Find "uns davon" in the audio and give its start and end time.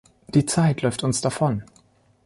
1.03-1.63